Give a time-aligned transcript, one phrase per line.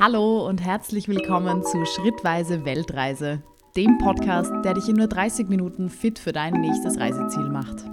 [0.00, 3.42] Hallo und herzlich willkommen zu Schrittweise Weltreise,
[3.76, 7.84] dem Podcast, der dich in nur 30 Minuten fit für dein nächstes Reiseziel macht.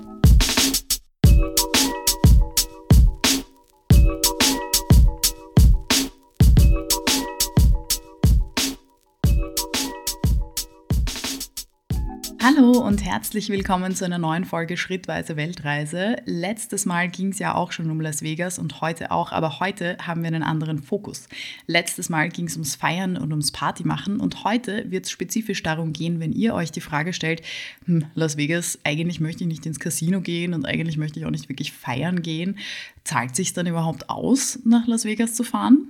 [12.47, 16.17] Hallo und herzlich willkommen zu einer neuen Folge Schrittweise Weltreise.
[16.25, 19.97] Letztes Mal ging es ja auch schon um Las Vegas und heute auch, aber heute
[19.99, 21.27] haben wir einen anderen Fokus.
[21.65, 25.91] Letztes Mal ging es ums Feiern und ums Partymachen und heute wird es spezifisch darum
[25.91, 27.41] gehen, wenn ihr euch die Frage stellt,
[27.85, 31.31] hm, Las Vegas, eigentlich möchte ich nicht ins Casino gehen und eigentlich möchte ich auch
[31.31, 32.59] nicht wirklich feiern gehen.
[33.03, 35.84] Zahlt sich dann überhaupt aus, nach Las Vegas zu fahren?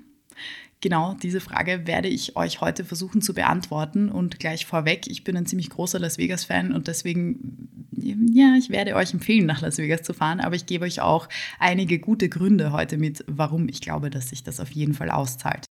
[0.82, 4.10] Genau diese Frage werde ich euch heute versuchen zu beantworten.
[4.10, 8.96] Und gleich vorweg, ich bin ein ziemlich großer Las Vegas-Fan und deswegen, ja, ich werde
[8.96, 10.40] euch empfehlen, nach Las Vegas zu fahren.
[10.40, 11.28] Aber ich gebe euch auch
[11.60, 15.66] einige gute Gründe heute mit, warum ich glaube, dass sich das auf jeden Fall auszahlt.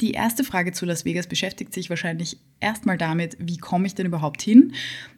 [0.00, 4.06] Die erste Frage zu Las Vegas beschäftigt sich wahrscheinlich erstmal damit, wie komme ich denn
[4.06, 4.72] überhaupt hin?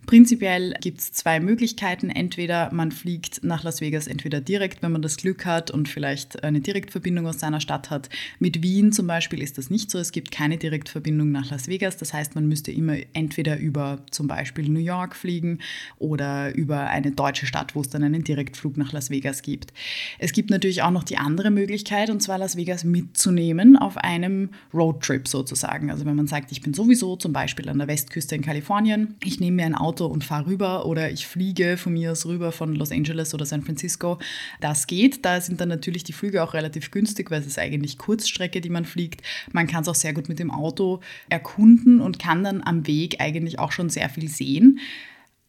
[0.06, 2.11] Prinzipiell gibt es zwei Möglichkeiten.
[2.11, 6.42] Entweder man fliegt nach Las Vegas entweder direkt, wenn man das Glück hat und vielleicht
[6.42, 8.08] eine Direktverbindung aus seiner Stadt hat.
[8.41, 9.98] Mit Wien zum Beispiel ist das nicht so.
[9.98, 11.97] Es gibt keine Direktverbindung nach Las Vegas.
[11.98, 15.61] Das heißt, man müsste immer entweder über zum Beispiel New York fliegen
[15.98, 19.73] oder über eine deutsche Stadt, wo es dann einen Direktflug nach Las Vegas gibt.
[20.19, 24.50] Es gibt natürlich auch noch die andere Möglichkeit, und zwar Las Vegas mitzunehmen auf einem
[24.75, 25.91] Roadtrip sozusagen.
[25.92, 29.39] Also wenn man sagt, ich bin sowieso zum Beispiel an der Westküste in Kalifornien, ich
[29.39, 32.51] nehme mir ein Auto Auto und fahre rüber oder ich fliege von mir aus rüber
[32.51, 34.19] von Los Angeles oder San Francisco.
[34.61, 35.25] Das geht.
[35.25, 38.70] Da sind dann natürlich die Flüge auch relativ günstig, weil es ist eigentlich Kurzstrecke, die
[38.70, 39.20] man fliegt.
[39.53, 43.20] Man kann es auch sehr gut mit dem Auto erkunden und kann dann am Weg
[43.20, 44.81] eigentlich auch schon sehr viel sehen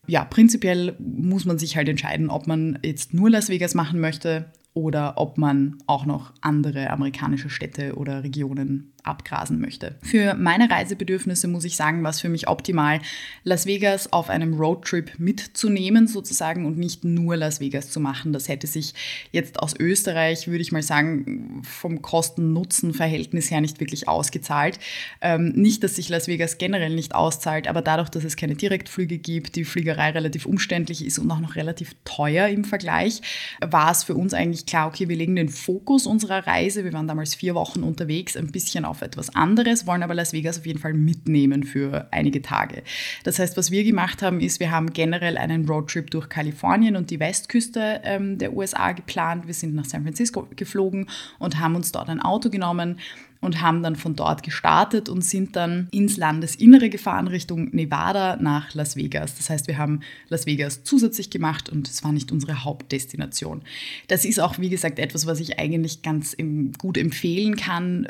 [0.06, 4.52] ja, prinzipiell muss man sich halt entscheiden, ob man jetzt nur Las Vegas machen möchte
[4.74, 9.96] oder ob man auch noch andere amerikanische Städte oder Regionen abgrasen möchte.
[10.02, 13.02] Für meine Reisebedürfnisse muss ich sagen, war es für mich optimal,
[13.44, 18.34] Las Vegas auf einem Roadtrip mitzunehmen sozusagen und nicht nur Las Vegas zu machen.
[18.34, 18.94] Das hätte sich
[19.32, 24.80] jetzt aus Österreich, würde ich mal sagen, vom Kosten-Nutzen-Verhältnis her nicht wirklich ausgezahlt.
[25.22, 29.18] Ähm, nicht, dass sich Las Vegas generell nicht auszahlt, aber dadurch, dass es keine Direktflüge
[29.18, 33.22] gibt, die Fliegerei relativ umständlich ist und auch noch relativ teuer im Vergleich,
[33.60, 37.08] war es für uns eigentlich klar, okay, wir legen den Fokus unserer Reise, wir waren
[37.08, 40.66] damals vier Wochen unterwegs, ein bisschen auf auf etwas anderes, wollen aber Las Vegas auf
[40.66, 42.84] jeden Fall mitnehmen für einige Tage.
[43.24, 47.10] Das heißt, was wir gemacht haben, ist, wir haben generell einen Roadtrip durch Kalifornien und
[47.10, 49.48] die Westküste ähm, der USA geplant.
[49.48, 51.08] Wir sind nach San Francisco geflogen
[51.40, 53.00] und haben uns dort ein Auto genommen
[53.44, 58.74] und haben dann von dort gestartet und sind dann ins Landesinnere gefahren Richtung Nevada nach
[58.74, 59.36] Las Vegas.
[59.36, 60.00] Das heißt, wir haben
[60.30, 63.62] Las Vegas zusätzlich gemacht und es war nicht unsere Hauptdestination.
[64.08, 66.38] Das ist auch, wie gesagt, etwas, was ich eigentlich ganz
[66.78, 68.08] gut empfehlen kann.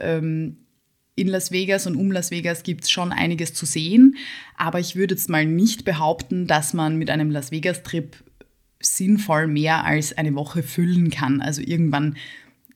[1.15, 4.15] In Las Vegas und um Las Vegas gibt es schon einiges zu sehen,
[4.57, 8.15] aber ich würde jetzt mal nicht behaupten, dass man mit einem Las Vegas-Trip
[8.81, 11.39] sinnvoll mehr als eine Woche füllen kann.
[11.39, 12.17] Also irgendwann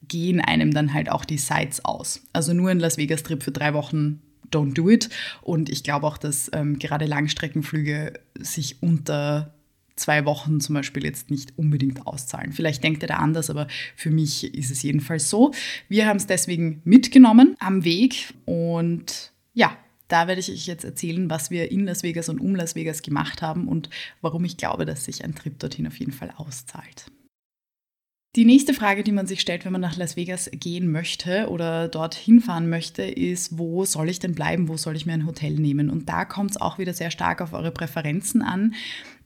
[0.07, 2.21] gehen einem dann halt auch die Sites aus.
[2.31, 4.21] Also nur ein Las Vegas-Trip für drei Wochen,
[4.51, 5.09] don't do it.
[5.41, 9.56] Und ich glaube auch, dass ähm, gerade Langstreckenflüge sich unter
[9.97, 12.53] zwei Wochen zum Beispiel jetzt nicht unbedingt auszahlen.
[12.53, 15.51] Vielleicht denkt ihr da anders, aber für mich ist es jedenfalls so.
[15.89, 19.75] Wir haben es deswegen mitgenommen am Weg und ja,
[20.07, 23.01] da werde ich euch jetzt erzählen, was wir in Las Vegas und um Las Vegas
[23.01, 23.89] gemacht haben und
[24.21, 27.11] warum ich glaube, dass sich ein Trip dorthin auf jeden Fall auszahlt.
[28.37, 31.87] Die nächste Frage, die man sich stellt, wenn man nach Las Vegas gehen möchte oder
[31.87, 35.53] dorthin fahren möchte, ist, wo soll ich denn bleiben, wo soll ich mir ein Hotel
[35.53, 35.89] nehmen?
[35.89, 38.75] Und da kommt es auch wieder sehr stark auf eure Präferenzen an.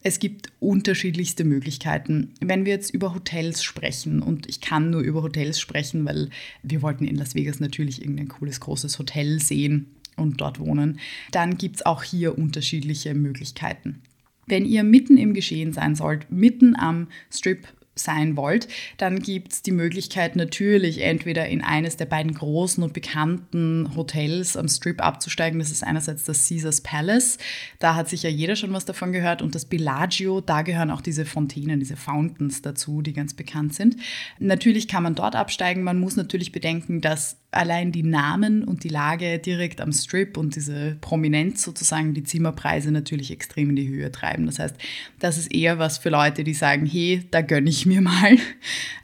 [0.04, 2.32] Es gibt unterschiedlichste Möglichkeiten.
[2.40, 6.28] Wenn wir jetzt über Hotels sprechen, und ich kann nur über Hotels sprechen, weil
[6.62, 10.98] wir wollten in Las Vegas natürlich irgendein cooles, großes Hotel sehen und dort wohnen,
[11.30, 14.02] dann gibt es auch hier unterschiedliche Möglichkeiten.
[14.46, 19.62] Wenn ihr mitten im Geschehen sein sollt, mitten am Strip sein wollt, dann gibt es
[19.62, 25.58] die Möglichkeit natürlich entweder in eines der beiden großen und bekannten Hotels am Strip abzusteigen.
[25.58, 27.38] Das ist einerseits das Caesars Palace,
[27.78, 31.24] da hat sicher jeder schon was davon gehört, und das Bellagio, da gehören auch diese
[31.24, 33.96] Fontänen, diese Fountains dazu, die ganz bekannt sind.
[34.38, 38.88] Natürlich kann man dort absteigen, man muss natürlich bedenken, dass allein die Namen und die
[38.88, 44.10] Lage direkt am Strip und diese Prominenz sozusagen die Zimmerpreise natürlich extrem in die Höhe
[44.10, 44.46] treiben.
[44.46, 44.76] Das heißt,
[45.18, 48.36] das ist eher was für Leute, die sagen, hey, da gönne ich mir mal.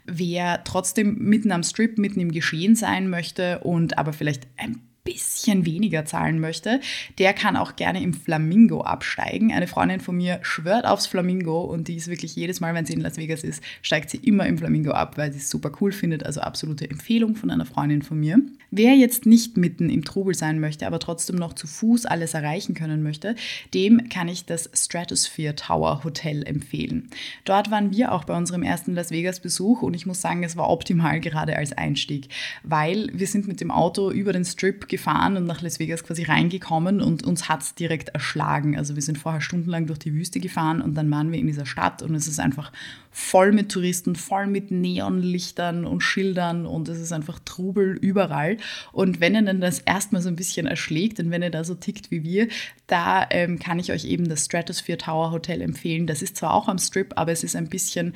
[0.05, 4.81] Wer trotzdem mitten am Strip, mitten im Geschehen sein möchte und aber vielleicht ein
[5.13, 6.79] bisschen weniger zahlen möchte,
[7.17, 9.51] der kann auch gerne im Flamingo absteigen.
[9.51, 12.93] Eine Freundin von mir schwört aufs Flamingo und die ist wirklich jedes Mal, wenn sie
[12.93, 15.91] in Las Vegas ist, steigt sie immer im Flamingo ab, weil sie es super cool
[15.91, 16.25] findet.
[16.25, 18.39] Also absolute Empfehlung von einer Freundin von mir.
[18.71, 22.75] Wer jetzt nicht mitten im Trubel sein möchte, aber trotzdem noch zu Fuß alles erreichen
[22.75, 23.35] können möchte,
[23.73, 27.09] dem kann ich das Stratosphere Tower Hotel empfehlen.
[27.45, 30.55] Dort waren wir auch bei unserem ersten Las Vegas Besuch und ich muss sagen, es
[30.55, 32.27] war optimal gerade als Einstieg,
[32.63, 36.23] weil wir sind mit dem Auto über den Strip gefahren und nach Las Vegas quasi
[36.23, 38.77] reingekommen und uns hat es direkt erschlagen.
[38.77, 41.65] Also wir sind vorher stundenlang durch die Wüste gefahren und dann waren wir in dieser
[41.65, 42.71] Stadt und es ist einfach
[43.11, 48.57] voll mit Touristen, voll mit Neonlichtern und Schildern und es ist einfach Trubel überall.
[48.91, 51.75] Und wenn ihr dann das erstmal so ein bisschen erschlägt und wenn ihr da so
[51.75, 52.47] tickt wie wir,
[52.87, 56.07] da ähm, kann ich euch eben das Stratosphere Tower Hotel empfehlen.
[56.07, 58.13] Das ist zwar auch am Strip, aber es ist ein bisschen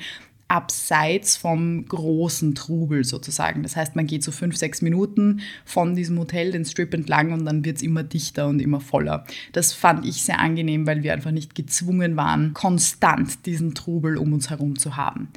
[0.48, 3.62] abseits vom großen Trubel sozusagen.
[3.62, 7.44] Das heißt, man geht so fünf, sechs Minuten von diesem Hotel den Strip entlang und
[7.44, 9.24] dann wird es immer dichter und immer voller.
[9.52, 14.32] Das fand ich sehr angenehm, weil wir einfach nicht gezwungen waren, konstant diesen Trubel um
[14.32, 15.28] uns herum zu haben.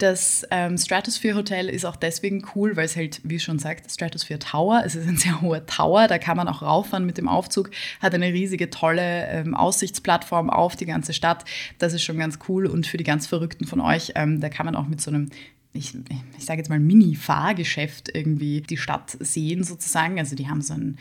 [0.00, 4.38] Das ähm, Stratosphere Hotel ist auch deswegen cool, weil es halt, wie schon sagt, Stratosphere
[4.38, 7.70] Tower, es ist ein sehr hoher Tower, da kann man auch rauffahren mit dem Aufzug,
[8.00, 11.44] hat eine riesige, tolle ähm, Aussichtsplattform auf die ganze Stadt.
[11.78, 14.76] Das ist schon ganz cool und für die ganz Verrückten von euch, ähm, kann man
[14.76, 15.30] auch mit so einem
[15.72, 15.94] ich,
[16.36, 20.18] ich sage jetzt mal Mini-Fahrgeschäft irgendwie die Stadt sehen sozusagen.
[20.18, 20.98] Also die haben so ein,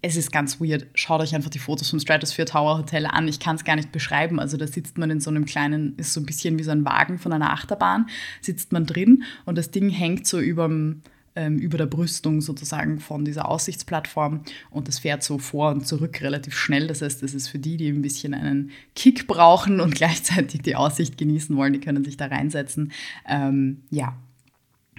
[0.00, 0.86] es ist ganz weird.
[0.94, 3.26] Schaut euch einfach die Fotos vom Stratosphere Tower Hotel an.
[3.26, 4.38] Ich kann es gar nicht beschreiben.
[4.38, 6.84] Also da sitzt man in so einem kleinen, ist so ein bisschen wie so ein
[6.84, 8.06] Wagen von einer Achterbahn,
[8.40, 11.02] sitzt man drin und das Ding hängt so überm,
[11.38, 16.20] ähm, über der Brüstung sozusagen von dieser Aussichtsplattform und das fährt so vor und zurück
[16.20, 16.88] relativ schnell.
[16.88, 20.74] Das heißt, das ist für die, die ein bisschen einen Kick brauchen und gleichzeitig die
[20.74, 22.92] Aussicht genießen wollen, die können sich da reinsetzen.
[23.28, 24.16] Ähm, ja,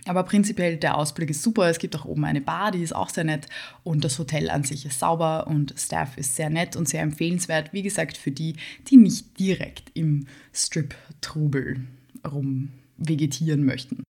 [0.05, 1.69] aber prinzipiell der Ausblick ist super.
[1.69, 3.47] Es gibt auch oben eine Bar, die ist auch sehr nett.
[3.83, 7.73] Und das Hotel an sich ist sauber und Staff ist sehr nett und sehr empfehlenswert.
[7.73, 8.55] Wie gesagt, für die,
[8.87, 11.81] die nicht direkt im Strip-Trubel
[12.25, 14.03] rum vegetieren möchten.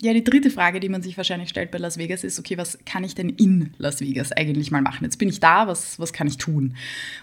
[0.00, 2.78] Ja, die dritte Frage, die man sich wahrscheinlich stellt bei Las Vegas ist, okay, was
[2.86, 5.04] kann ich denn in Las Vegas eigentlich mal machen?
[5.04, 6.76] Jetzt bin ich da, was, was kann ich tun?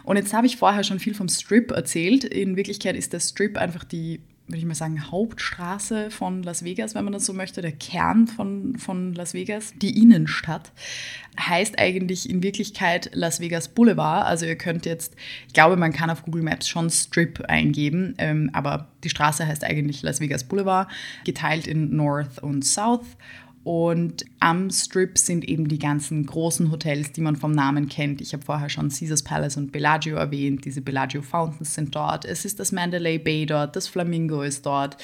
[0.03, 2.23] Und jetzt habe ich vorher schon viel vom Strip erzählt.
[2.23, 6.95] In Wirklichkeit ist der Strip einfach die würde ich mal sagen, Hauptstraße von Las Vegas,
[6.95, 10.71] wenn man das so möchte, der Kern von, von Las Vegas, die Innenstadt,
[11.39, 14.25] heißt eigentlich in Wirklichkeit Las Vegas Boulevard.
[14.25, 15.13] Also ihr könnt jetzt,
[15.47, 19.63] ich glaube, man kann auf Google Maps schon Strip eingeben, ähm, aber die Straße heißt
[19.63, 20.89] eigentlich Las Vegas Boulevard,
[21.25, 23.05] geteilt in North und South.
[23.63, 28.21] Und am Strip sind eben die ganzen großen Hotels, die man vom Namen kennt.
[28.21, 30.63] Ich habe vorher schon Caesars Palace und Bellagio erwähnt.
[30.63, 32.23] Diese Bellagio Fountains sind dort.
[32.23, 34.97] Es ist das Mandalay Bay dort, das Flamingo ist dort,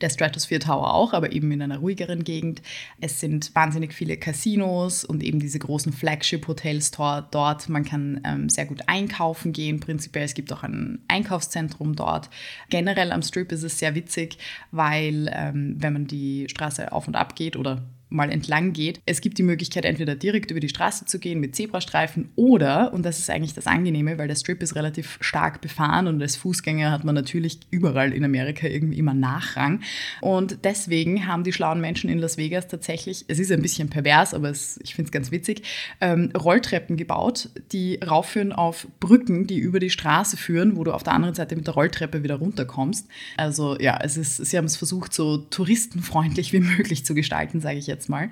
[0.00, 2.60] der Stratosphere Tower auch, aber eben in einer ruhigeren Gegend.
[3.00, 7.68] Es sind wahnsinnig viele Casinos und eben diese großen Flagship-Hotels dort.
[7.70, 9.80] Man kann ähm, sehr gut einkaufen gehen.
[9.80, 12.28] Prinzipiell, es gibt auch ein Einkaufszentrum dort.
[12.68, 14.36] Generell am Strip ist es sehr witzig,
[14.70, 17.82] weil ähm, wenn man die Straße auf und ab geht oder
[18.12, 19.00] mal entlang geht.
[19.06, 23.04] Es gibt die Möglichkeit, entweder direkt über die Straße zu gehen mit Zebrastreifen oder, und
[23.04, 26.90] das ist eigentlich das Angenehme, weil der Strip ist relativ stark befahren und als Fußgänger
[26.90, 29.80] hat man natürlich überall in Amerika irgendwie immer Nachrang.
[30.20, 34.34] Und deswegen haben die schlauen Menschen in Las Vegas tatsächlich, es ist ein bisschen pervers,
[34.34, 35.62] aber es, ich finde es ganz witzig,
[36.00, 41.02] ähm, Rolltreppen gebaut, die raufführen auf Brücken, die über die Straße führen, wo du auf
[41.02, 43.08] der anderen Seite mit der Rolltreppe wieder runterkommst.
[43.36, 47.78] Also ja, es ist, sie haben es versucht, so touristenfreundlich wie möglich zu gestalten, sage
[47.78, 48.30] ich jetzt jetzt mal.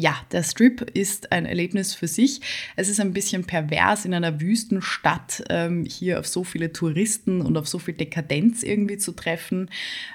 [0.00, 2.40] Ja, der Strip ist ein Erlebnis für sich.
[2.76, 7.56] Es ist ein bisschen pervers in einer Wüstenstadt, ähm, hier auf so viele Touristen und
[7.56, 9.68] auf so viel Dekadenz irgendwie zu treffen.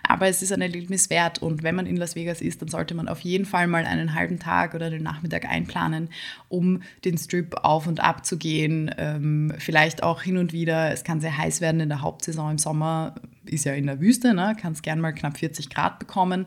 [0.07, 1.41] Aber es ist ein Erlebnis wert.
[1.41, 4.15] Und wenn man in Las Vegas ist, dann sollte man auf jeden Fall mal einen
[4.15, 6.07] halben Tag oder den Nachmittag einplanen,
[6.47, 8.89] um den Strip auf und ab zu gehen.
[8.97, 10.93] Ähm, vielleicht auch hin und wieder.
[10.93, 13.15] Es kann sehr heiß werden in der Hauptsaison im Sommer.
[13.43, 14.55] Ist ja in der Wüste, ne?
[14.57, 16.45] kann es gern mal knapp 40 Grad bekommen.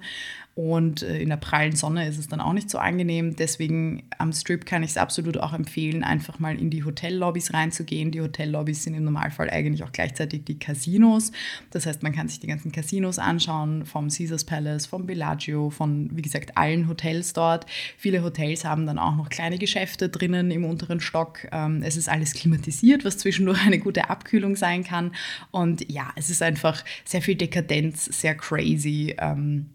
[0.57, 3.37] Und äh, in der prallen Sonne ist es dann auch nicht so angenehm.
[3.37, 8.11] Deswegen am Strip kann ich es absolut auch empfehlen, einfach mal in die Hotellobbys reinzugehen.
[8.11, 11.31] Die Hotellobbys sind im Normalfall eigentlich auch gleichzeitig die Casinos.
[11.73, 16.09] Das heißt, man kann sich die ganzen Casinos anschauen, vom Caesars Palace, vom Bellagio, von,
[16.17, 17.67] wie gesagt, allen Hotels dort.
[17.99, 21.47] Viele Hotels haben dann auch noch kleine Geschäfte drinnen im unteren Stock.
[21.53, 25.13] Ähm, es ist alles klimatisiert, was zwischendurch eine gute Abkühlung sein kann.
[25.51, 29.15] Und ja, es ist einfach sehr viel Dekadenz, sehr crazy.
[29.19, 29.67] Ähm,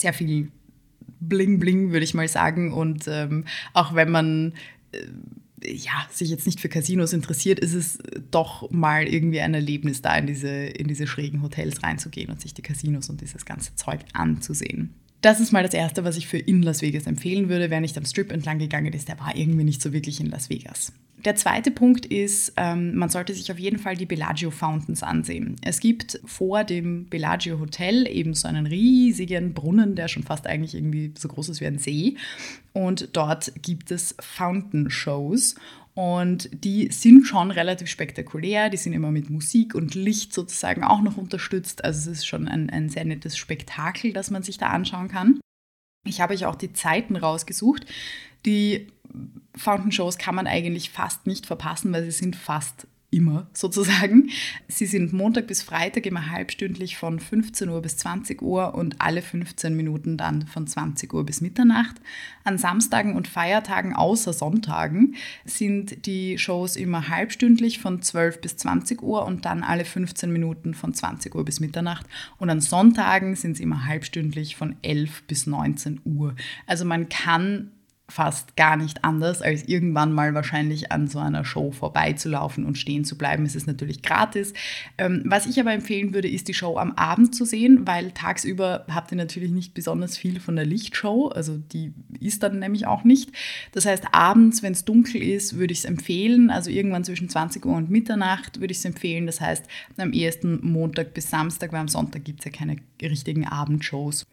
[0.00, 0.50] sehr viel
[1.20, 2.72] Bling Bling, würde ich mal sagen.
[2.72, 4.54] Und ähm, auch wenn man
[4.92, 5.06] äh,
[5.64, 7.98] ja, sich jetzt nicht für Casinos interessiert, ist es
[8.30, 12.54] doch mal irgendwie ein Erlebnis, da in diese, in diese schrägen Hotels reinzugehen und sich
[12.54, 14.94] die Casinos und dieses ganze Zeug anzusehen.
[15.22, 17.70] Das ist mal das Erste, was ich für in Las Vegas empfehlen würde.
[17.70, 20.50] Wer nicht am Strip entlang gegangen ist, der war irgendwie nicht so wirklich in Las
[20.50, 20.92] Vegas.
[21.26, 25.56] Der zweite Punkt ist, ähm, man sollte sich auf jeden Fall die Bellagio Fountains ansehen.
[25.60, 30.76] Es gibt vor dem Bellagio Hotel eben so einen riesigen Brunnen, der schon fast eigentlich
[30.76, 32.16] irgendwie so groß ist wie ein See.
[32.72, 35.56] Und dort gibt es Fountain Shows.
[35.94, 38.70] Und die sind schon relativ spektakulär.
[38.70, 41.84] Die sind immer mit Musik und Licht sozusagen auch noch unterstützt.
[41.84, 45.40] Also es ist schon ein, ein sehr nettes Spektakel, das man sich da anschauen kann.
[46.06, 47.84] Ich habe euch auch die Zeiten rausgesucht.
[48.46, 48.86] Die
[49.54, 54.30] Fountain Shows kann man eigentlich fast nicht verpassen, weil sie sind fast immer sozusagen.
[54.68, 59.22] Sie sind Montag bis Freitag immer halbstündlich von 15 Uhr bis 20 Uhr und alle
[59.22, 61.96] 15 Minuten dann von 20 Uhr bis Mitternacht.
[62.44, 69.02] An Samstagen und Feiertagen außer Sonntagen sind die Shows immer halbstündlich von 12 bis 20
[69.02, 72.06] Uhr und dann alle 15 Minuten von 20 Uhr bis Mitternacht.
[72.38, 76.34] Und an Sonntagen sind sie immer halbstündlich von 11 bis 19 Uhr.
[76.66, 77.70] Also man kann
[78.08, 83.04] fast gar nicht anders, als irgendwann mal wahrscheinlich an so einer Show vorbeizulaufen und stehen
[83.04, 83.44] zu bleiben.
[83.44, 84.52] Es ist natürlich gratis.
[84.96, 88.86] Ähm, was ich aber empfehlen würde, ist die Show am Abend zu sehen, weil tagsüber
[88.88, 91.28] habt ihr natürlich nicht besonders viel von der Lichtshow.
[91.28, 93.32] Also die ist dann nämlich auch nicht.
[93.72, 96.48] Das heißt, abends, wenn es dunkel ist, würde ich es empfehlen.
[96.50, 99.26] Also irgendwann zwischen 20 Uhr und Mitternacht würde ich es empfehlen.
[99.26, 99.64] Das heißt,
[99.96, 104.26] am ehesten Montag bis Samstag, weil am Sonntag gibt es ja keine richtigen Abendshows.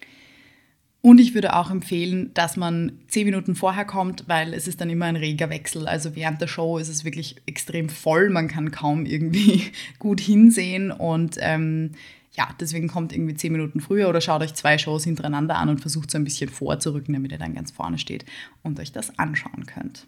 [1.06, 4.90] Und ich würde auch empfehlen, dass man zehn Minuten vorher kommt, weil es ist dann
[4.90, 5.86] immer ein reger Wechsel.
[5.86, 9.64] Also während der Show ist es wirklich extrem voll, man kann kaum irgendwie
[10.00, 11.92] gut hinsehen und ähm,
[12.38, 15.82] ja, deswegen kommt irgendwie zehn Minuten früher oder schaut euch zwei Shows hintereinander an und
[15.82, 18.24] versucht so ein bisschen vorzurücken, damit ihr dann ganz vorne steht
[18.64, 20.08] und euch das anschauen könnt.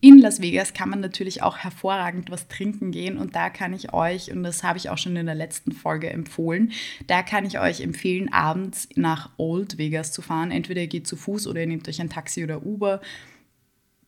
[0.00, 3.92] In Las Vegas kann man natürlich auch hervorragend was trinken gehen und da kann ich
[3.92, 6.70] euch, und das habe ich auch schon in der letzten Folge empfohlen,
[7.08, 10.52] da kann ich euch empfehlen, abends nach Old Vegas zu fahren.
[10.52, 13.00] Entweder ihr geht zu Fuß oder ihr nehmt euch ein Taxi oder Uber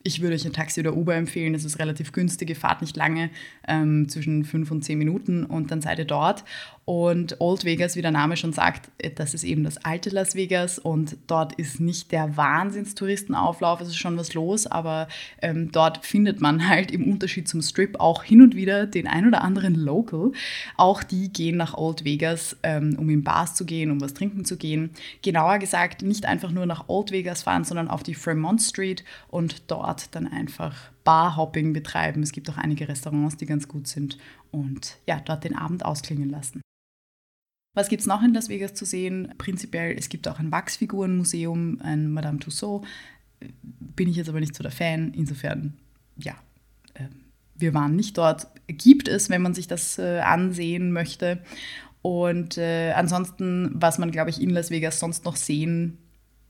[0.03, 1.53] ich würde euch ein Taxi oder Uber empfehlen.
[1.53, 3.29] Das ist relativ günstig, ihr fahrt nicht lange,
[3.67, 6.43] ähm, zwischen fünf und zehn Minuten und dann seid ihr dort.
[6.83, 10.35] Und Old Vegas, wie der Name schon sagt, äh, das ist eben das alte Las
[10.35, 15.07] Vegas und dort ist nicht der Wahnsinnstouristenauflauf, es ist schon was los, aber
[15.41, 19.27] ähm, dort findet man halt im Unterschied zum Strip auch hin und wieder den ein
[19.27, 20.31] oder anderen Local.
[20.75, 24.43] Auch die gehen nach Old Vegas, ähm, um in Bars zu gehen, um was trinken
[24.43, 24.89] zu gehen.
[25.21, 29.69] Genauer gesagt, nicht einfach nur nach Old Vegas fahren, sondern auf die Fremont Street und
[29.69, 32.23] dort dort dann einfach Barhopping betreiben.
[32.23, 34.17] Es gibt auch einige Restaurants, die ganz gut sind
[34.51, 36.61] und ja, dort den Abend ausklingen lassen.
[37.73, 39.33] Was gibt es noch in Las Vegas zu sehen?
[39.37, 42.87] Prinzipiell, es gibt auch ein Wachsfigurenmuseum, ein Madame Tussauds.
[43.61, 45.13] Bin ich jetzt aber nicht so der Fan.
[45.13, 45.77] Insofern,
[46.17, 46.35] ja,
[46.93, 47.05] äh,
[47.55, 48.47] wir waren nicht dort.
[48.67, 51.41] Gibt es, wenn man sich das äh, ansehen möchte.
[52.01, 55.97] Und äh, ansonsten, was man, glaube ich, in Las Vegas sonst noch sehen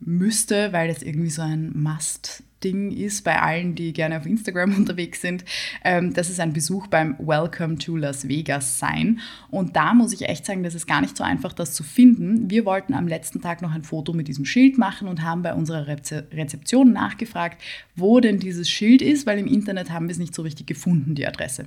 [0.02, 4.76] müsste, weil das irgendwie so ein Must Ding ist bei allen, die gerne auf Instagram
[4.78, 5.44] unterwegs sind,
[5.84, 9.20] ähm, dass es ein Besuch beim Welcome to Las Vegas sein.
[9.50, 12.50] Und da muss ich echt sagen, das ist gar nicht so einfach, das zu finden.
[12.50, 15.54] Wir wollten am letzten Tag noch ein Foto mit diesem Schild machen und haben bei
[15.54, 17.62] unserer Rezeption nachgefragt,
[17.96, 21.16] wo denn dieses Schild ist, weil im Internet haben wir es nicht so richtig gefunden,
[21.16, 21.66] die Adresse.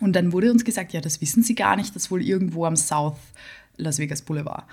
[0.00, 2.66] Und dann wurde uns gesagt, ja, das wissen Sie gar nicht, das ist wohl irgendwo
[2.66, 3.16] am South
[3.76, 4.64] Las Vegas Boulevard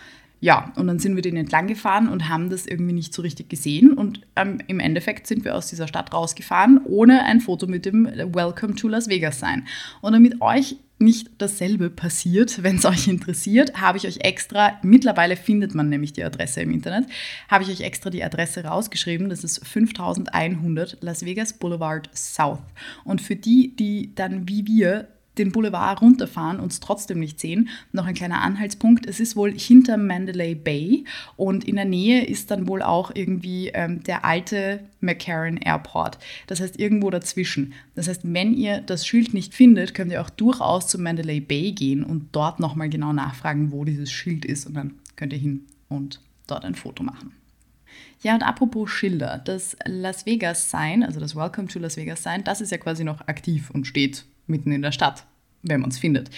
[0.44, 3.48] ja, und dann sind wir den entlang gefahren und haben das irgendwie nicht so richtig
[3.48, 3.94] gesehen.
[3.94, 8.06] Und ähm, im Endeffekt sind wir aus dieser Stadt rausgefahren, ohne ein Foto mit dem
[8.06, 9.68] Welcome to Las Vegas sein.
[10.02, 15.36] Und damit euch nicht dasselbe passiert, wenn es euch interessiert, habe ich euch extra, mittlerweile
[15.36, 17.06] findet man nämlich die Adresse im Internet,
[17.48, 19.30] habe ich euch extra die Adresse rausgeschrieben.
[19.30, 22.64] Das ist 5100 Las Vegas Boulevard South.
[23.04, 25.08] Und für die, die dann wie wir
[25.42, 27.70] den Boulevard runterfahren und es trotzdem nicht sehen.
[27.92, 29.06] Noch ein kleiner Anhaltspunkt.
[29.06, 31.06] Es ist wohl hinter Mandalay Bay
[31.36, 36.20] und in der Nähe ist dann wohl auch irgendwie ähm, der alte McCarran Airport.
[36.48, 37.74] Das heißt irgendwo dazwischen.
[37.96, 41.72] Das heißt, wenn ihr das Schild nicht findet, könnt ihr auch durchaus zu Mandalay Bay
[41.72, 45.66] gehen und dort nochmal genau nachfragen, wo dieses Schild ist und dann könnt ihr hin
[45.90, 47.34] und dort ein Foto machen.
[48.24, 52.44] Ja, und apropos Schilder, das Las Vegas Sign, also das Welcome to Las Vegas Sign,
[52.44, 55.26] das ist ja quasi noch aktiv und steht mitten in der Stadt,
[55.64, 56.30] wenn man es findet.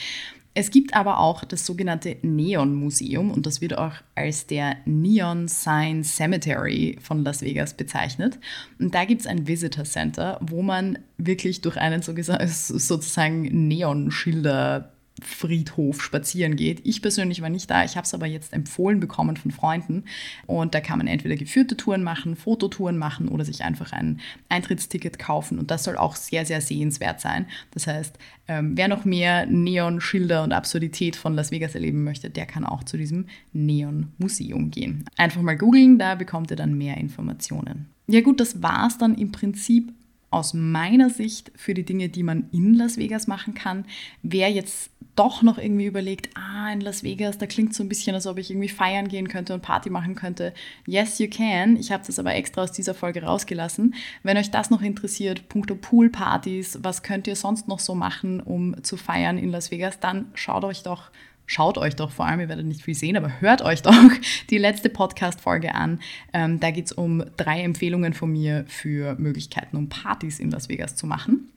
[0.56, 5.48] Es gibt aber auch das sogenannte Neon Museum und das wird auch als der Neon
[5.48, 8.38] Sign Cemetery von Las Vegas bezeichnet.
[8.78, 16.02] Und da gibt es ein Visitor Center, wo man wirklich durch einen sozusagen Neon-Schilder Friedhof
[16.02, 16.82] spazieren geht.
[16.86, 20.06] Ich persönlich war nicht da, ich habe es aber jetzt empfohlen bekommen von Freunden.
[20.48, 25.20] Und da kann man entweder geführte Touren machen, Fototouren machen oder sich einfach ein Eintrittsticket
[25.20, 25.60] kaufen.
[25.60, 27.46] Und das soll auch sehr, sehr sehenswert sein.
[27.72, 28.18] Das heißt,
[28.48, 32.66] ähm, wer noch mehr Neon, Schilder und Absurdität von Las Vegas erleben möchte, der kann
[32.66, 35.06] auch zu diesem Neon-Museum gehen.
[35.16, 37.88] Einfach mal googeln, da bekommt ihr dann mehr Informationen.
[38.08, 39.94] Ja gut, das war es dann im Prinzip
[40.34, 43.86] aus meiner Sicht für die Dinge, die man in Las Vegas machen kann.
[44.22, 48.16] Wer jetzt doch noch irgendwie überlegt, ah, in Las Vegas, da klingt so ein bisschen,
[48.16, 50.54] als ob ich irgendwie feiern gehen könnte und Party machen könnte.
[50.88, 51.78] Yes, you can.
[51.78, 53.94] Ich habe das aber extra aus dieser Folge rausgelassen.
[54.24, 58.82] Wenn euch das noch interessiert, puncto Poolpartys, was könnt ihr sonst noch so machen, um
[58.84, 61.12] zu feiern in Las Vegas, dann schaut euch doch
[61.46, 63.94] schaut euch doch vor allem, ihr werdet nicht viel sehen, aber hört euch doch
[64.50, 66.00] die letzte Podcast-Folge an.
[66.34, 70.70] Ähm, da geht es um drei Empfehlungen von mir für Möglichkeiten, um Partys in Las
[70.70, 71.50] Vegas zu machen.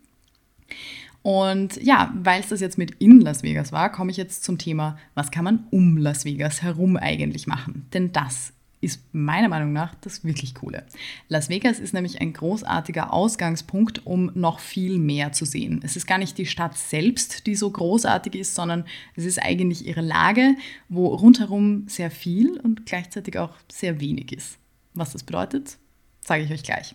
[1.22, 4.58] Und ja, weil es das jetzt mit in Las Vegas war, komme ich jetzt zum
[4.58, 7.86] Thema, was kann man um Las Vegas herum eigentlich machen?
[7.92, 8.52] Denn das
[8.86, 10.84] ist meiner Meinung nach das wirklich Coole.
[11.28, 15.80] Las Vegas ist nämlich ein großartiger Ausgangspunkt, um noch viel mehr zu sehen.
[15.82, 18.84] Es ist gar nicht die Stadt selbst, die so großartig ist, sondern
[19.16, 20.54] es ist eigentlich ihre Lage,
[20.88, 24.58] wo rundherum sehr viel und gleichzeitig auch sehr wenig ist.
[24.94, 25.76] Was das bedeutet,
[26.20, 26.94] sage ich euch gleich.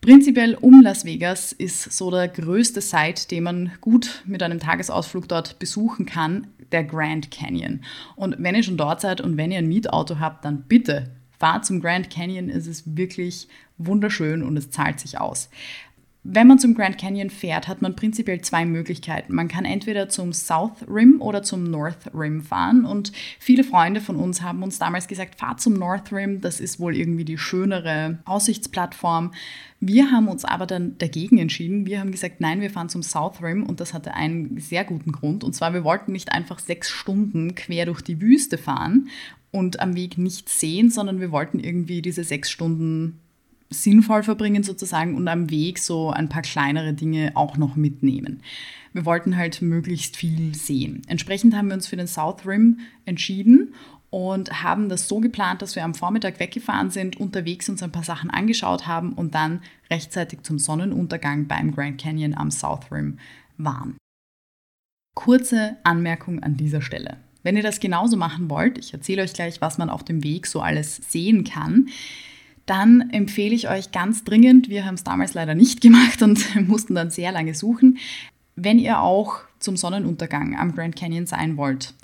[0.00, 5.28] Prinzipiell um Las Vegas ist so der größte Site, den man gut mit einem Tagesausflug
[5.28, 7.80] dort besuchen kann, der Grand Canyon.
[8.16, 11.64] Und wenn ihr schon dort seid und wenn ihr ein Mietauto habt, dann bitte fahrt
[11.64, 12.50] zum Grand Canyon.
[12.50, 15.48] Es ist wirklich wunderschön und es zahlt sich aus.
[16.30, 19.34] Wenn man zum Grand Canyon fährt, hat man prinzipiell zwei Möglichkeiten.
[19.34, 22.84] Man kann entweder zum South Rim oder zum North Rim fahren.
[22.84, 26.80] Und viele Freunde von uns haben uns damals gesagt, fahrt zum North Rim, das ist
[26.80, 29.32] wohl irgendwie die schönere Aussichtsplattform.
[29.80, 31.86] Wir haben uns aber dann dagegen entschieden.
[31.86, 35.12] Wir haben gesagt, nein, wir fahren zum South Rim und das hatte einen sehr guten
[35.12, 35.44] Grund.
[35.44, 39.08] Und zwar, wir wollten nicht einfach sechs Stunden quer durch die Wüste fahren
[39.50, 43.18] und am Weg nichts sehen, sondern wir wollten irgendwie diese sechs Stunden
[43.70, 48.42] sinnvoll verbringen sozusagen und am Weg so ein paar kleinere Dinge auch noch mitnehmen.
[48.92, 51.02] Wir wollten halt möglichst viel sehen.
[51.06, 53.74] Entsprechend haben wir uns für den South Rim entschieden
[54.10, 58.04] und haben das so geplant, dass wir am Vormittag weggefahren sind, unterwegs uns ein paar
[58.04, 59.60] Sachen angeschaut haben und dann
[59.90, 63.18] rechtzeitig zum Sonnenuntergang beim Grand Canyon am South Rim
[63.58, 63.96] waren.
[65.14, 67.18] Kurze Anmerkung an dieser Stelle.
[67.42, 70.46] Wenn ihr das genauso machen wollt, ich erzähle euch gleich, was man auf dem Weg
[70.46, 71.88] so alles sehen kann,
[72.68, 76.94] dann empfehle ich euch ganz dringend, wir haben es damals leider nicht gemacht und mussten
[76.94, 77.98] dann sehr lange suchen,
[78.56, 81.94] wenn ihr auch zum Sonnenuntergang am Grand Canyon sein wollt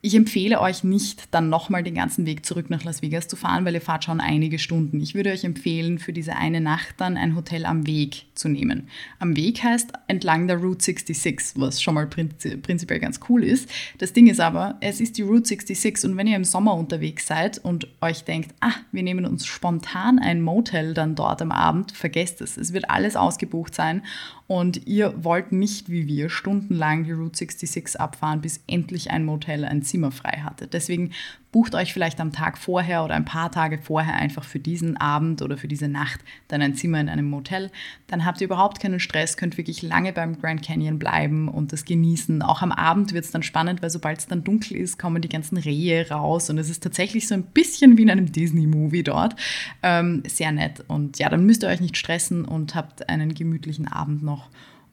[0.00, 3.64] ich empfehle euch nicht, dann nochmal den ganzen Weg zurück nach Las Vegas zu fahren,
[3.64, 5.00] weil ihr fahrt schon einige Stunden.
[5.00, 8.88] Ich würde euch empfehlen, für diese eine Nacht dann ein Hotel am Weg zu nehmen.
[9.18, 13.68] Am Weg heißt entlang der Route 66, was schon mal prinzipiell ganz cool ist.
[13.98, 17.26] Das Ding ist aber, es ist die Route 66 und wenn ihr im Sommer unterwegs
[17.26, 21.90] seid und euch denkt, ah, wir nehmen uns spontan ein Motel dann dort am Abend,
[21.90, 22.56] vergesst es.
[22.56, 24.02] Es wird alles ausgebucht sein
[24.48, 29.64] und ihr wollt nicht wie wir stundenlang die Route 66 abfahren, bis endlich ein Motel
[29.64, 30.66] ein Zimmer frei hatte.
[30.66, 31.12] Deswegen
[31.52, 35.40] bucht euch vielleicht am Tag vorher oder ein paar Tage vorher einfach für diesen Abend
[35.40, 37.70] oder für diese Nacht dann ein Zimmer in einem Motel.
[38.06, 41.84] Dann habt ihr überhaupt keinen Stress, könnt wirklich lange beim Grand Canyon bleiben und das
[41.84, 42.42] genießen.
[42.42, 45.28] Auch am Abend wird es dann spannend, weil sobald es dann dunkel ist, kommen die
[45.28, 49.34] ganzen Rehe raus und es ist tatsächlich so ein bisschen wie in einem Disney-Movie dort.
[49.82, 50.84] Ähm, sehr nett.
[50.86, 54.37] Und ja, dann müsst ihr euch nicht stressen und habt einen gemütlichen Abend noch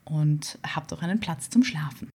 [0.04, 2.10] und habt auch einen Platz zum Schlafen.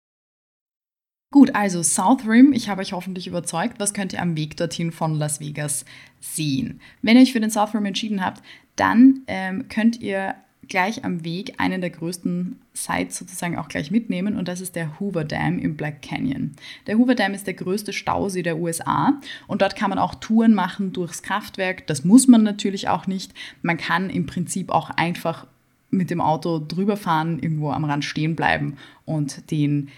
[1.31, 3.79] Gut, also South Rim, ich habe euch hoffentlich überzeugt.
[3.79, 5.85] Was könnt ihr am Weg dorthin von Las Vegas
[6.21, 6.81] sehen?
[7.03, 8.43] Wenn ihr euch für den South Rim entschieden habt,
[8.77, 10.37] dann ähm, könnt ihr
[10.69, 15.01] gleich am Weg einen der größten Sites sozusagen auch gleich mitnehmen und das ist der
[15.01, 16.53] Hoover Dam im Black Canyon.
[16.87, 20.55] Der Hoover Dam ist der größte Stausee der USA und dort kann man auch Touren
[20.55, 21.87] machen durchs Kraftwerk.
[21.87, 23.33] Das muss man natürlich auch nicht.
[23.63, 25.47] Man kann im Prinzip auch einfach
[25.91, 29.89] mit dem Auto drüber fahren, irgendwo am Rand stehen bleiben und den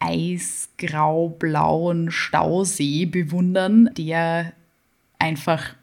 [0.00, 4.52] eisgrau-blauen Stausee bewundern, der
[5.18, 5.74] einfach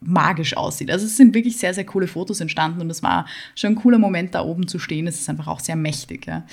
[0.00, 0.90] magisch aussieht.
[0.90, 3.98] Also es sind wirklich sehr, sehr coole Fotos entstanden und es war schon ein cooler
[3.98, 5.06] Moment, da oben zu stehen.
[5.06, 6.26] Es ist einfach auch sehr mächtig.
[6.26, 6.46] Ja.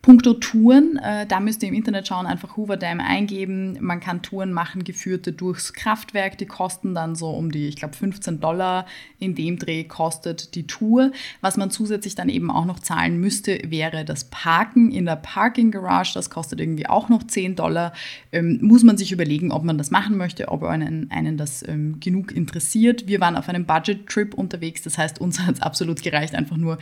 [0.00, 3.76] Punkto Touren, äh, da müsst ihr im Internet schauen, einfach Hoover Dam eingeben.
[3.80, 6.38] Man kann Touren machen, geführte durchs Kraftwerk.
[6.38, 8.86] Die kosten dann so um die, ich glaube, 15 Dollar
[9.18, 11.10] in dem Dreh kostet die Tour.
[11.40, 15.72] Was man zusätzlich dann eben auch noch zahlen müsste, wäre das Parken in der Parking
[15.72, 16.14] Garage.
[16.14, 17.92] Das kostet irgendwie auch noch 10 Dollar.
[18.30, 21.98] Ähm, muss man sich überlegen, ob man das machen möchte, ob einen, einen das ähm,
[21.98, 23.08] genug interessiert.
[23.08, 26.78] Wir waren auf einem Budget-Trip unterwegs, das heißt, uns hat es absolut gereicht, einfach nur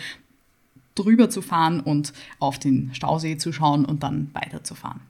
[0.97, 5.01] drüber zu fahren und auf den Stausee zu schauen und dann weiterzufahren.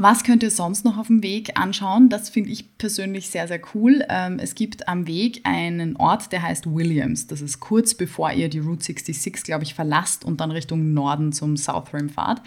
[0.00, 2.08] Was könnt ihr sonst noch auf dem Weg anschauen?
[2.08, 4.04] Das finde ich persönlich sehr, sehr cool.
[4.08, 7.26] Ähm, es gibt am Weg einen Ort, der heißt Williams.
[7.26, 11.32] Das ist kurz bevor ihr die Route 66, glaube ich, verlasst und dann Richtung Norden
[11.32, 12.42] zum South Rim fahrt.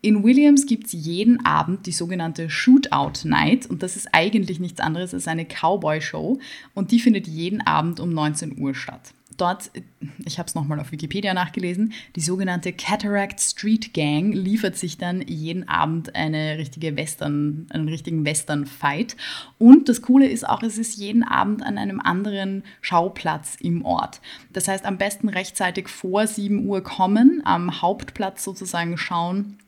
[0.00, 4.80] In Williams gibt es jeden Abend die sogenannte Shootout Night und das ist eigentlich nichts
[4.80, 6.40] anderes als eine Cowboy-Show
[6.74, 9.70] und die findet jeden Abend um 19 Uhr statt dort,
[10.24, 15.22] ich habe es nochmal auf Wikipedia nachgelesen, die sogenannte Cataract Street Gang liefert sich dann
[15.22, 19.16] jeden Abend eine richtige Western, einen richtigen Western-Fight.
[19.58, 24.20] Und das Coole ist auch, es ist jeden Abend an einem anderen Schauplatz im Ort.
[24.52, 29.58] Das heißt, am besten rechtzeitig vor 7 Uhr kommen, am Hauptplatz sozusagen schauen,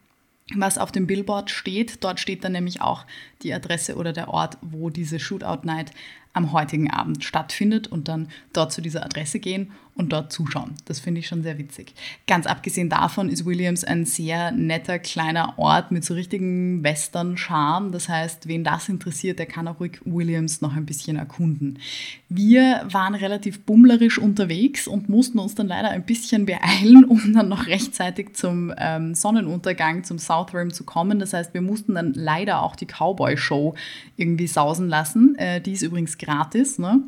[0.54, 2.02] was auf dem Billboard steht.
[2.04, 3.04] Dort steht dann nämlich auch
[3.42, 5.92] die Adresse oder der Ort, wo diese Shootout Night
[6.38, 10.74] am heutigen Abend stattfindet und dann dort zu dieser Adresse gehen und dort zuschauen.
[10.84, 11.92] Das finde ich schon sehr witzig.
[12.28, 17.90] Ganz abgesehen davon ist Williams ein sehr netter kleiner Ort mit so richtigen Western-Charme.
[17.90, 21.80] Das heißt, wen das interessiert, der kann auch ruhig Williams noch ein bisschen erkunden.
[22.28, 27.48] Wir waren relativ bummlerisch unterwegs und mussten uns dann leider ein bisschen beeilen, um dann
[27.48, 31.18] noch rechtzeitig zum ähm, Sonnenuntergang, zum South Rim zu kommen.
[31.18, 33.74] Das heißt, wir mussten dann leider auch die Cowboy-Show
[34.16, 35.34] irgendwie sausen lassen.
[35.36, 36.78] Äh, die ist übrigens gratis.
[36.78, 37.02] Ne?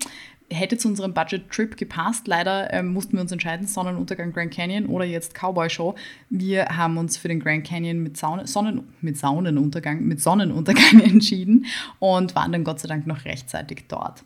[0.51, 2.27] Hätte zu unserem Budget-Trip gepasst.
[2.27, 5.95] Leider ähm, mussten wir uns entscheiden, Sonnenuntergang Grand Canyon oder jetzt Cowboy Show.
[6.29, 11.67] Wir haben uns für den Grand Canyon mit, Saune, Sonnen, mit Saunenuntergang, mit Sonnenuntergang entschieden
[11.99, 14.25] und waren dann Gott sei Dank noch rechtzeitig dort.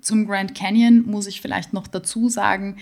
[0.00, 2.76] Zum Grand Canyon muss ich vielleicht noch dazu sagen,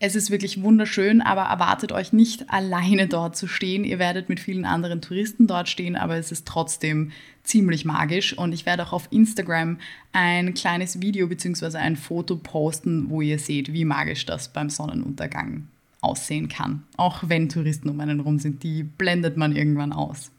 [0.00, 3.84] es ist wirklich wunderschön, aber erwartet euch nicht alleine dort zu stehen.
[3.84, 7.10] Ihr werdet mit vielen anderen Touristen dort stehen, aber es ist trotzdem
[7.42, 8.36] ziemlich magisch.
[8.36, 9.78] Und ich werde auch auf Instagram
[10.12, 11.78] ein kleines Video bzw.
[11.78, 15.66] ein Foto posten, wo ihr seht, wie magisch das beim Sonnenuntergang
[16.00, 16.84] aussehen kann.
[16.96, 20.30] Auch wenn Touristen um einen rum sind, die blendet man irgendwann aus.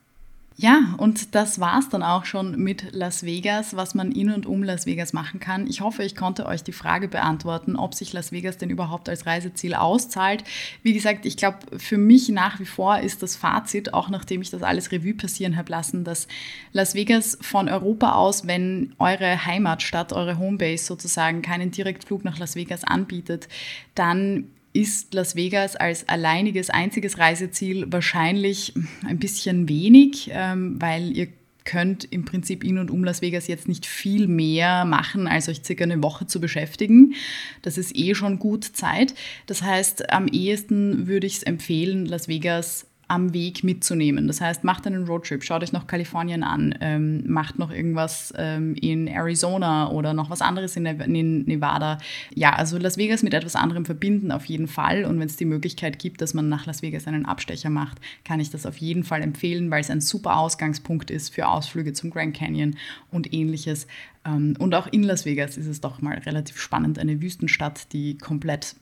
[0.61, 4.61] Ja, und das war's dann auch schon mit Las Vegas, was man in und um
[4.61, 5.67] Las Vegas machen kann.
[5.67, 9.25] Ich hoffe, ich konnte euch die Frage beantworten, ob sich Las Vegas denn überhaupt als
[9.25, 10.43] Reiseziel auszahlt.
[10.83, 14.49] Wie gesagt, ich glaube, für mich nach wie vor ist das Fazit, auch nachdem ich
[14.49, 16.27] das alles Revue passieren habe lassen, dass
[16.73, 22.57] Las Vegas von Europa aus, wenn eure Heimatstadt, eure Homebase sozusagen keinen Direktflug nach Las
[22.57, 23.47] Vegas anbietet,
[23.95, 28.73] dann ist Las Vegas als alleiniges, einziges Reiseziel wahrscheinlich
[29.05, 31.27] ein bisschen wenig, ähm, weil ihr
[31.65, 35.61] könnt im Prinzip in und um Las Vegas jetzt nicht viel mehr machen, als euch
[35.63, 37.13] circa eine Woche zu beschäftigen.
[37.61, 39.13] Das ist eh schon gut Zeit.
[39.45, 44.27] Das heißt, am ehesten würde ich es empfehlen, Las Vegas am Weg mitzunehmen.
[44.27, 48.75] Das heißt, macht einen Roadtrip, schaut euch noch Kalifornien an, ähm, macht noch irgendwas ähm,
[48.75, 51.97] in Arizona oder noch was anderes in, in, Nevada.
[52.35, 55.05] Ja, also Las Vegas mit etwas anderem verbinden auf jeden Fall.
[55.05, 58.39] Und wenn es die Möglichkeit gibt, dass man nach Las Vegas einen Abstecher macht, kann
[58.39, 62.11] ich das auf jeden Fall empfehlen, weil es ein super Ausgangspunkt ist für Ausflüge zum
[62.11, 62.75] Grand Canyon
[63.11, 63.87] und ähnliches.
[64.23, 68.19] Ähm, und auch in Las Vegas ist es doch mal relativ spannend, eine Wüstenstadt, die
[68.19, 68.75] komplett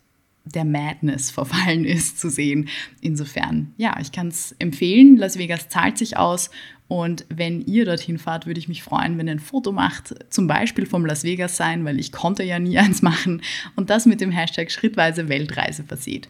[0.54, 2.70] der Madness verfallen ist, zu sehen.
[3.02, 5.18] Insofern, ja, ich kann es empfehlen.
[5.18, 6.50] Las Vegas zahlt sich aus.
[6.88, 10.48] Und wenn ihr dorthin fahrt, würde ich mich freuen, wenn ihr ein Foto macht, zum
[10.48, 13.42] Beispiel vom Las Vegas sein, weil ich konnte ja nie eins machen
[13.76, 16.30] und das mit dem Hashtag schrittweise Weltreise verseht.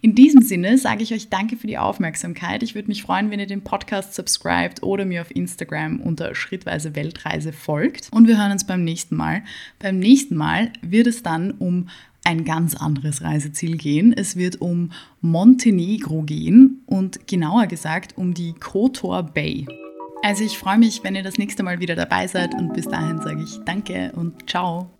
[0.00, 2.64] In diesem Sinne sage ich euch danke für die Aufmerksamkeit.
[2.64, 6.96] Ich würde mich freuen, wenn ihr den Podcast subscribt oder mir auf Instagram unter schrittweise
[6.96, 8.08] Weltreise folgt.
[8.10, 9.44] Und wir hören uns beim nächsten Mal.
[9.78, 11.88] Beim nächsten Mal wird es dann um
[12.24, 14.12] ein ganz anderes Reiseziel gehen.
[14.12, 19.66] Es wird um Montenegro gehen und genauer gesagt um die Kotor Bay.
[20.22, 23.18] Also ich freue mich, wenn ihr das nächste Mal wieder dabei seid und bis dahin
[23.20, 24.90] sage ich danke und ciao.